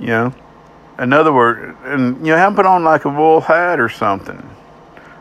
You 0.00 0.06
know, 0.06 0.34
in 0.98 1.12
other 1.12 1.32
words, 1.32 1.76
and 1.84 2.18
you 2.18 2.32
know, 2.32 2.36
have 2.36 2.50
them 2.50 2.56
put 2.56 2.66
on 2.66 2.84
like 2.84 3.04
a 3.04 3.08
wool 3.08 3.40
hat 3.40 3.80
or 3.80 3.88
something. 3.88 4.50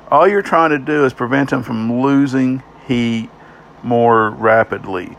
All 0.10 0.28
you're 0.28 0.42
trying 0.42 0.70
to 0.70 0.80
do 0.80 1.06
is 1.06 1.14
prevent 1.14 1.50
them 1.50 1.64
from 1.64 2.02
losing 2.02 2.62
heat 2.88 3.30
more 3.82 4.30
rapidly. 4.30 5.18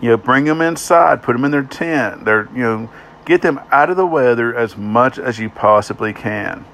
You 0.00 0.10
know, 0.10 0.16
bring 0.18 0.44
them 0.44 0.60
inside, 0.60 1.22
put 1.22 1.32
them 1.32 1.44
in 1.44 1.50
their 1.50 1.62
tent. 1.62 2.24
They're, 2.26 2.48
you 2.52 2.62
know, 2.62 2.90
get 3.24 3.40
them 3.42 3.60
out 3.70 3.88
of 3.88 3.96
the 3.96 4.06
weather 4.06 4.54
as 4.54 4.76
much 4.76 5.18
as 5.18 5.38
you 5.38 5.48
possibly 5.48 6.12
can. 6.12 6.66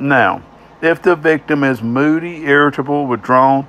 Now, 0.00 0.42
if 0.80 1.02
the 1.02 1.14
victim 1.14 1.62
is 1.62 1.82
moody, 1.82 2.44
irritable, 2.44 3.06
withdrawn, 3.06 3.68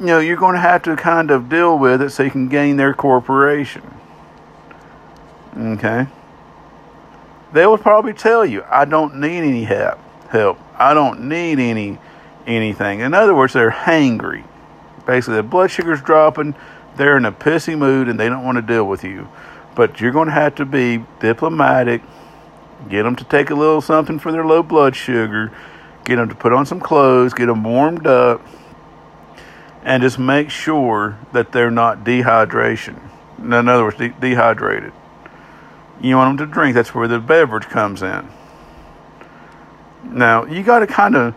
you 0.00 0.06
know, 0.06 0.18
you're 0.18 0.36
going 0.36 0.54
to 0.54 0.60
have 0.60 0.82
to 0.82 0.96
kind 0.96 1.30
of 1.30 1.48
deal 1.48 1.78
with 1.78 2.02
it 2.02 2.10
so 2.10 2.22
you 2.22 2.30
can 2.30 2.48
gain 2.48 2.76
their 2.76 2.92
cooperation. 2.92 3.82
Okay? 5.56 6.06
They 7.52 7.66
will 7.66 7.78
probably 7.78 8.12
tell 8.12 8.44
you, 8.44 8.62
I 8.70 8.84
don't 8.84 9.16
need 9.16 9.38
any 9.38 9.64
help. 9.64 9.98
Help. 10.28 10.58
I 10.78 10.92
don't 10.92 11.28
need 11.28 11.58
any 11.58 11.98
anything. 12.46 13.00
In 13.00 13.14
other 13.14 13.34
words, 13.34 13.54
they're 13.54 13.70
hangry. 13.70 14.44
Basically, 15.06 15.34
their 15.34 15.42
blood 15.42 15.70
sugar's 15.70 16.02
dropping, 16.02 16.54
they're 16.96 17.16
in 17.16 17.24
a 17.24 17.32
pissy 17.32 17.76
mood 17.76 18.08
and 18.08 18.20
they 18.20 18.28
don't 18.28 18.44
want 18.44 18.56
to 18.56 18.62
deal 18.62 18.84
with 18.84 19.02
you. 19.02 19.28
But 19.74 20.00
you're 20.00 20.12
going 20.12 20.26
to 20.26 20.32
have 20.32 20.54
to 20.56 20.64
be 20.64 21.04
diplomatic, 21.20 22.02
get 22.88 23.02
them 23.02 23.16
to 23.16 23.24
take 23.24 23.50
a 23.50 23.54
little 23.54 23.80
something 23.80 24.18
for 24.18 24.32
their 24.32 24.44
low 24.44 24.62
blood 24.62 24.94
sugar, 24.94 25.52
get 26.04 26.16
them 26.16 26.28
to 26.28 26.34
put 26.34 26.52
on 26.52 26.66
some 26.66 26.80
clothes, 26.80 27.34
get 27.34 27.46
them 27.46 27.64
warmed 27.64 28.06
up 28.06 28.40
and 29.86 30.02
just 30.02 30.18
make 30.18 30.50
sure 30.50 31.16
that 31.32 31.52
they're 31.52 31.70
not 31.70 32.04
dehydration. 32.04 33.00
In 33.38 33.52
other 33.52 33.84
words, 33.84 33.96
de- 33.96 34.08
dehydrated. 34.08 34.92
You 36.00 36.16
want 36.16 36.36
them 36.36 36.48
to 36.48 36.52
drink. 36.52 36.74
That's 36.74 36.92
where 36.92 37.06
the 37.06 37.20
beverage 37.20 37.66
comes 37.66 38.02
in. 38.02 38.28
Now 40.02 40.44
you 40.44 40.62
got 40.62 40.80
to 40.80 40.86
kind 40.86 41.14
of 41.14 41.34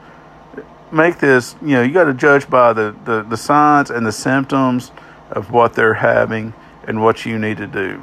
make 0.91 1.19
this. 1.19 1.55
You 1.61 1.75
know, 1.75 1.81
you 1.83 1.93
got 1.93 2.05
to 2.05 2.13
judge 2.13 2.49
by 2.49 2.73
the, 2.73 2.95
the 3.05 3.21
the 3.21 3.37
signs 3.37 3.91
and 3.91 4.05
the 4.05 4.11
symptoms 4.11 4.91
of 5.29 5.51
what 5.51 5.75
they're 5.75 5.93
having 5.93 6.53
and 6.87 7.03
what 7.03 7.25
you 7.25 7.37
need 7.37 7.57
to 7.57 7.67
do. 7.67 8.01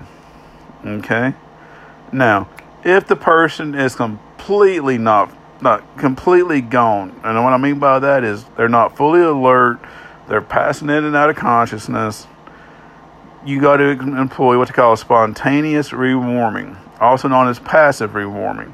Okay. 0.84 1.34
Now, 2.12 2.48
if 2.84 3.08
the 3.08 3.16
person 3.16 3.74
is 3.74 3.96
completely 3.96 4.96
not 4.96 5.34
not 5.60 5.98
completely 5.98 6.60
gone, 6.60 7.20
and 7.24 7.42
what 7.42 7.52
I 7.52 7.56
mean 7.56 7.80
by 7.80 7.98
that 7.98 8.22
is 8.22 8.44
they're 8.56 8.68
not 8.68 8.96
fully 8.96 9.22
alert 9.22 9.80
they're 10.28 10.42
passing 10.42 10.90
in 10.90 11.04
and 11.04 11.14
out 11.14 11.30
of 11.30 11.36
consciousness. 11.36 12.26
You 13.44 13.60
got 13.60 13.76
to 13.76 13.90
employ 13.90 14.58
what 14.58 14.68
they 14.68 14.74
call 14.74 14.96
spontaneous 14.96 15.90
rewarming, 15.90 16.76
also 17.00 17.28
known 17.28 17.48
as 17.48 17.58
passive 17.60 18.10
rewarming. 18.10 18.72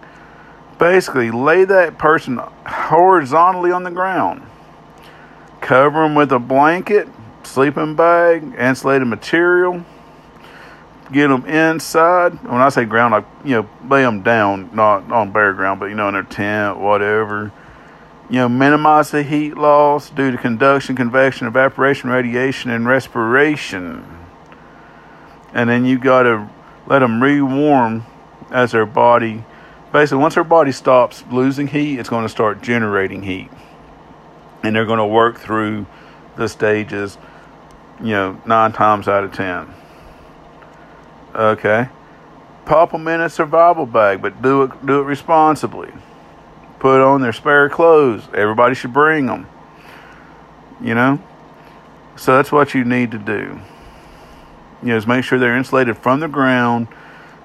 Basically, 0.79 1.31
lay 1.31 1.65
that 1.65 1.99
person 1.99 2.39
horizontally 2.67 3.71
on 3.71 3.85
the 3.85 3.91
ground, 3.91 4.43
cover 5.61 6.03
them 6.03 6.15
with 6.15 6.33
a 6.33 6.39
blanket, 6.39 7.09
sleeping 7.45 7.95
bag, 7.95 8.55
insulated 8.59 9.07
material. 9.07 9.85
Get 11.13 11.29
them 11.29 11.45
inside. 11.45 12.43
When 12.43 12.63
I 12.63 12.71
say 12.71 12.87
ground, 12.87 13.15
I 13.15 13.23
you 13.45 13.57
know 13.57 13.69
lay 13.87 14.01
them 14.01 14.23
down, 14.23 14.71
not 14.75 15.13
on 15.13 15.31
bare 15.31 15.53
ground, 15.53 15.79
but 15.79 15.87
you 15.87 15.95
know 15.95 16.09
in 16.09 16.15
their 16.15 16.23
tent, 16.23 16.79
whatever. 16.79 17.53
You 18.31 18.39
know, 18.39 18.49
minimize 18.49 19.11
the 19.11 19.23
heat 19.23 19.57
loss 19.57 20.09
due 20.11 20.31
to 20.31 20.39
conduction, 20.39 20.97
convection, 20.97 21.47
evaporation, 21.47 22.09
radiation, 22.09 22.71
and 22.71 22.87
respiration. 22.87 24.07
And 25.53 25.69
then 25.69 25.85
you 25.85 25.99
got 25.99 26.23
to 26.23 26.49
let 26.87 27.01
them 27.01 27.21
rewarm 27.21 28.05
as 28.51 28.73
their 28.73 28.87
body. 28.87 29.45
Basically, 29.93 30.23
once 30.23 30.35
their 30.35 30.45
body 30.45 30.73
stops 30.73 31.25
losing 31.31 31.67
heat, 31.67 31.99
it's 31.99 32.09
going 32.09 32.25
to 32.25 32.29
start 32.29 32.63
generating 32.63 33.23
heat 33.23 33.51
and 34.63 34.75
they're 34.75 34.87
going 34.87 34.99
to 34.99 35.07
work 35.07 35.39
through 35.39 35.87
the 36.37 36.49
stages, 36.49 37.19
you 38.01 38.13
know, 38.13 38.41
nine 38.47 38.73
times 38.73 39.09
out 39.09 39.25
of 39.25 39.33
ten. 39.33 39.73
Okay, 41.35 41.89
pop 42.65 42.93
them 42.93 43.09
in 43.09 43.21
a 43.21 43.29
survival 43.29 43.87
bag, 43.87 44.23
but 44.23 44.41
do 44.43 44.63
it 44.63 44.87
do 44.87 45.01
it 45.01 45.05
responsibly. 45.05 45.91
Put 46.83 47.01
on 47.01 47.21
their 47.21 47.33
spare 47.33 47.69
clothes. 47.69 48.25
Everybody 48.35 48.75
should 48.75 48.93
bring 48.93 49.27
them. 49.27 49.47
You 50.81 50.97
know, 50.97 51.23
so 52.17 52.35
that's 52.35 52.51
what 52.51 52.75
you 52.75 52.85
need 52.85 53.13
to 53.13 53.19
do. 53.19 53.61
You 54.83 54.89
know, 54.89 54.97
is 54.97 55.07
make 55.07 55.23
sure 55.23 55.39
they're 55.39 55.57
insulated 55.57 55.97
from 55.97 56.19
the 56.19 56.27
ground, 56.27 56.89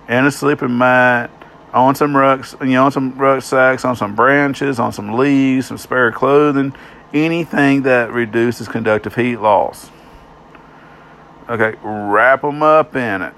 and 0.08 0.26
a 0.26 0.32
sleeping 0.32 0.76
mat, 0.76 1.30
on 1.72 1.94
some 1.94 2.14
rucks, 2.14 2.60
you 2.66 2.74
know, 2.74 2.86
on 2.86 2.92
some 2.92 3.16
rucksacks, 3.16 3.86
on 3.86 3.96
some 3.96 4.16
branches, 4.16 4.80
on 4.80 4.92
some 4.92 5.14
leaves, 5.14 5.68
some 5.68 5.78
spare 5.78 6.12
clothing, 6.12 6.74
anything 7.14 7.84
that 7.84 8.12
reduces 8.12 8.68
conductive 8.68 9.14
heat 9.14 9.38
loss. 9.38 9.92
Okay, 11.48 11.78
wrap 11.84 12.42
them 12.42 12.64
up 12.64 12.96
in 12.96 13.22
it. 13.22 13.36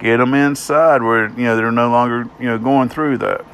Get 0.00 0.18
them 0.18 0.34
inside 0.34 1.02
where 1.02 1.30
you 1.30 1.44
know 1.44 1.56
they're 1.56 1.72
no 1.72 1.90
longer 1.90 2.28
you 2.38 2.44
know 2.44 2.58
going 2.58 2.90
through 2.90 3.16
that. 3.18 3.46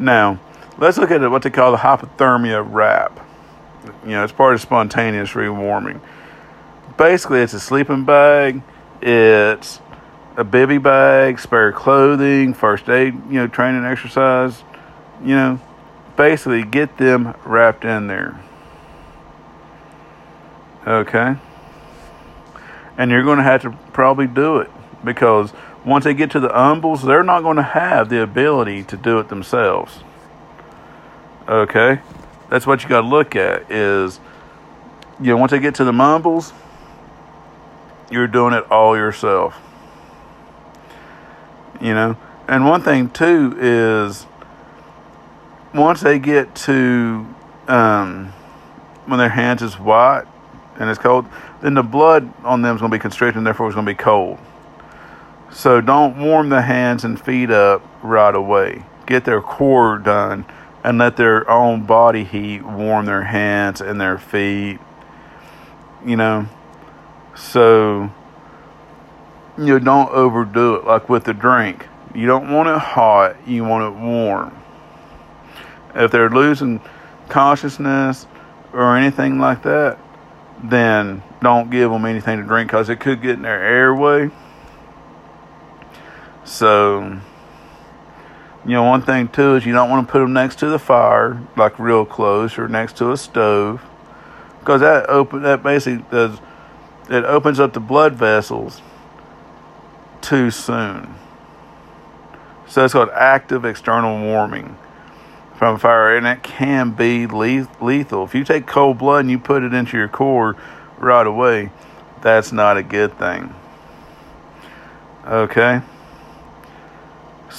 Now, 0.00 0.40
let's 0.78 0.96
look 0.96 1.10
at 1.10 1.30
what 1.30 1.42
they 1.42 1.50
call 1.50 1.72
the 1.72 1.78
hypothermia 1.78 2.66
wrap. 2.66 3.20
You 4.04 4.12
know, 4.12 4.24
it's 4.24 4.32
part 4.32 4.54
of 4.54 4.60
spontaneous 4.60 5.30
rewarming. 5.32 6.00
Basically, 6.96 7.40
it's 7.40 7.52
a 7.52 7.60
sleeping 7.60 8.04
bag. 8.04 8.62
It's 9.02 9.80
a 10.36 10.44
bivy 10.44 10.82
bag, 10.82 11.38
spare 11.38 11.70
clothing, 11.72 12.54
first 12.54 12.88
aid, 12.88 13.14
you 13.28 13.34
know, 13.34 13.46
training 13.46 13.84
exercise, 13.84 14.62
you 15.22 15.34
know, 15.34 15.60
basically 16.16 16.64
get 16.64 16.96
them 16.96 17.34
wrapped 17.44 17.84
in 17.84 18.06
there. 18.06 18.42
Okay? 20.86 21.34
And 22.96 23.10
you're 23.10 23.22
going 23.22 23.36
to 23.36 23.44
have 23.44 23.62
to 23.62 23.70
probably 23.92 24.26
do 24.26 24.58
it 24.58 24.70
because 25.04 25.52
once 25.84 26.04
they 26.04 26.14
get 26.14 26.30
to 26.32 26.40
the 26.40 26.48
umbles, 26.48 27.02
they're 27.02 27.22
not 27.22 27.42
going 27.42 27.56
to 27.56 27.62
have 27.62 28.08
the 28.08 28.22
ability 28.22 28.84
to 28.84 28.96
do 28.96 29.18
it 29.18 29.28
themselves. 29.28 30.00
Okay? 31.48 32.00
That's 32.48 32.66
what 32.66 32.82
you 32.82 32.88
got 32.88 33.02
to 33.02 33.06
look 33.06 33.34
at 33.36 33.70
is 33.70 34.20
you 35.20 35.26
know, 35.26 35.36
once 35.36 35.50
they 35.50 35.58
get 35.58 35.74
to 35.76 35.84
the 35.84 35.92
mumbles, 35.92 36.52
you're 38.10 38.26
doing 38.26 38.54
it 38.54 38.70
all 38.70 38.96
yourself. 38.96 39.60
You 41.80 41.94
know? 41.94 42.16
And 42.48 42.66
one 42.66 42.82
thing 42.82 43.10
too 43.10 43.56
is 43.58 44.26
once 45.74 46.00
they 46.00 46.18
get 46.18 46.54
to 46.54 47.26
um, 47.68 48.32
when 49.06 49.18
their 49.18 49.28
hands 49.28 49.62
is 49.62 49.78
white 49.78 50.24
and 50.78 50.90
it's 50.90 50.98
cold, 50.98 51.26
then 51.62 51.74
the 51.74 51.82
blood 51.82 52.32
on 52.44 52.62
them 52.62 52.74
is 52.74 52.80
going 52.80 52.90
to 52.90 52.96
be 52.96 53.00
constricted 53.00 53.38
and 53.38 53.46
therefore 53.46 53.68
it's 53.68 53.74
going 53.74 53.86
to 53.86 53.92
be 53.92 53.96
cold. 53.96 54.38
So 55.52 55.80
don't 55.80 56.18
warm 56.18 56.48
the 56.48 56.62
hands 56.62 57.04
and 57.04 57.20
feet 57.20 57.50
up 57.50 57.82
right 58.02 58.34
away. 58.34 58.84
Get 59.06 59.24
their 59.24 59.42
core 59.42 59.98
done 59.98 60.46
and 60.84 60.98
let 60.98 61.16
their 61.16 61.48
own 61.50 61.84
body 61.84 62.24
heat 62.24 62.62
warm 62.62 63.06
their 63.06 63.24
hands 63.24 63.80
and 63.80 64.00
their 64.00 64.18
feet. 64.18 64.78
You 66.04 66.16
know, 66.16 66.46
so 67.34 68.10
you 69.58 69.66
know, 69.66 69.78
don't 69.78 70.10
overdo 70.10 70.76
it. 70.76 70.84
Like 70.84 71.08
with 71.08 71.24
the 71.24 71.34
drink, 71.34 71.86
you 72.14 72.26
don't 72.26 72.50
want 72.50 72.68
it 72.68 72.78
hot, 72.78 73.36
you 73.46 73.64
want 73.64 73.94
it 73.94 74.00
warm. 74.00 74.56
If 75.94 76.10
they're 76.10 76.30
losing 76.30 76.80
consciousness 77.28 78.26
or 78.72 78.96
anything 78.96 79.38
like 79.38 79.62
that, 79.64 79.98
then 80.62 81.22
don't 81.42 81.70
give 81.70 81.90
them 81.90 82.04
anything 82.04 82.38
to 82.38 82.44
drink 82.44 82.68
because 82.68 82.88
it 82.88 83.00
could 83.00 83.20
get 83.20 83.32
in 83.32 83.42
their 83.42 83.62
airway. 83.62 84.30
So, 86.50 87.20
you 88.66 88.72
know, 88.72 88.82
one 88.82 89.02
thing 89.02 89.28
too 89.28 89.54
is 89.54 89.64
you 89.64 89.72
don't 89.72 89.88
want 89.88 90.06
to 90.06 90.10
put 90.10 90.18
them 90.18 90.32
next 90.32 90.58
to 90.58 90.66
the 90.66 90.80
fire, 90.80 91.40
like 91.56 91.78
real 91.78 92.04
close, 92.04 92.58
or 92.58 92.66
next 92.66 92.96
to 92.96 93.12
a 93.12 93.16
stove, 93.16 93.80
because 94.58 94.80
that 94.80 95.08
open 95.08 95.42
that 95.42 95.62
basically 95.62 96.04
does 96.10 96.38
it 97.08 97.24
opens 97.24 97.60
up 97.60 97.72
the 97.72 97.80
blood 97.80 98.16
vessels 98.16 98.82
too 100.20 100.50
soon. 100.50 101.14
So 102.66 102.84
it's 102.84 102.94
called 102.94 103.10
active 103.10 103.64
external 103.64 104.20
warming 104.20 104.76
from 105.56 105.78
fire, 105.78 106.16
and 106.16 106.26
it 106.26 106.42
can 106.42 106.90
be 106.90 107.28
lethal. 107.28 108.24
If 108.24 108.34
you 108.34 108.42
take 108.42 108.66
cold 108.66 108.98
blood 108.98 109.20
and 109.20 109.30
you 109.30 109.38
put 109.38 109.62
it 109.62 109.72
into 109.72 109.96
your 109.96 110.08
core 110.08 110.56
right 110.98 111.26
away, 111.26 111.70
that's 112.22 112.50
not 112.50 112.76
a 112.76 112.82
good 112.82 113.16
thing. 113.18 113.54
Okay? 115.24 115.80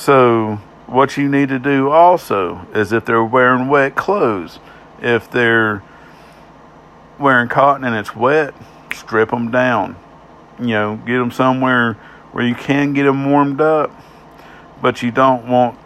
So, 0.02 0.56
what 0.88 1.16
you 1.16 1.30
need 1.30 1.50
to 1.50 1.60
do 1.60 1.92
also 1.92 2.66
is 2.74 2.92
if 2.92 3.06
they're 3.06 3.24
wearing 3.24 3.68
wet 3.68 3.96
clothes, 3.96 4.58
if 5.00 5.30
they're 5.30 5.84
wearing 7.20 7.48
cotton 7.50 7.84
and 7.84 7.96
it's 7.96 8.16
wet, 8.16 8.56
strip 8.96 9.30
them 9.30 9.52
down. 9.52 9.96
You 10.58 10.70
know, 10.70 10.96
get 11.06 11.20
them 11.20 11.30
somewhere 11.30 11.94
where 12.32 12.44
you 12.44 12.56
can 12.56 12.94
get 12.94 13.04
them 13.04 13.30
warmed 13.30 13.62
up, 13.62 13.92
but 14.82 15.04
you 15.04 15.12
don't 15.12 15.48
want. 15.48 15.78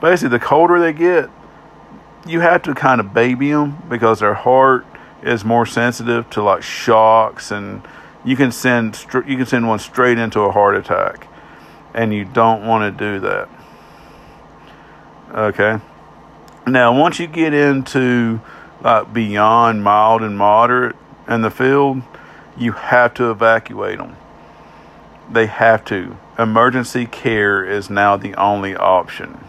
Basically, 0.00 0.38
the 0.38 0.38
colder 0.38 0.78
they 0.78 0.92
get, 0.92 1.28
you 2.24 2.38
have 2.38 2.62
to 2.62 2.74
kind 2.74 3.00
of 3.00 3.12
baby 3.12 3.50
them 3.50 3.82
because 3.88 4.20
their 4.20 4.34
heart 4.34 4.86
is 5.20 5.44
more 5.44 5.66
sensitive 5.66 6.30
to 6.30 6.44
like 6.44 6.62
shocks 6.62 7.50
and 7.50 7.82
you 8.24 8.36
can 8.36 8.52
send 8.52 9.04
you 9.26 9.36
can 9.36 9.46
send 9.46 9.66
one 9.66 9.80
straight 9.80 10.18
into 10.18 10.42
a 10.42 10.52
heart 10.52 10.76
attack 10.76 11.26
and 11.92 12.14
you 12.14 12.24
don't 12.24 12.64
want 12.64 12.96
to 12.96 13.04
do 13.04 13.18
that 13.18 13.48
okay 15.34 15.80
now 16.66 16.98
once 16.98 17.18
you 17.18 17.26
get 17.26 17.52
into 17.52 18.40
like 18.82 19.12
beyond 19.12 19.82
mild 19.82 20.22
and 20.22 20.38
moderate 20.38 20.96
in 21.28 21.42
the 21.42 21.50
field 21.50 22.02
you 22.56 22.72
have 22.72 23.12
to 23.12 23.30
evacuate 23.30 23.98
them 23.98 24.16
they 25.30 25.46
have 25.46 25.84
to 25.84 26.16
emergency 26.38 27.06
care 27.06 27.64
is 27.64 27.90
now 27.90 28.16
the 28.16 28.34
only 28.36 28.74
option 28.76 29.44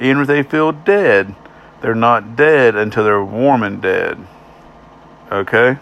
even 0.00 0.22
if 0.22 0.26
they 0.28 0.42
feel 0.42 0.72
dead 0.72 1.34
they're 1.80 1.94
not 1.94 2.36
dead 2.36 2.76
until 2.76 3.04
they're 3.04 3.24
warm 3.24 3.62
and 3.62 3.80
dead. 3.80 4.18
Okay? 5.30 5.78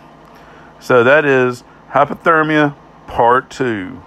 So 0.80 1.02
that 1.02 1.24
is 1.24 1.64
hypothermia 1.90 2.74
part 3.06 3.50
two. 3.50 4.02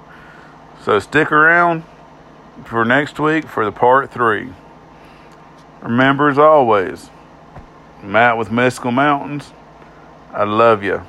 So 0.83 0.99
stick 0.99 1.31
around 1.31 1.83
for 2.63 2.85
next 2.85 3.19
week 3.19 3.47
for 3.47 3.65
the 3.65 3.71
part 3.71 4.11
three. 4.11 4.53
Remember, 5.81 6.29
as 6.29 6.37
always, 6.37 7.09
Matt 8.03 8.37
with 8.37 8.51
Mystical 8.51 8.91
Mountains, 8.91 9.51
I 10.31 10.43
love 10.43 10.83
you. 10.83 11.03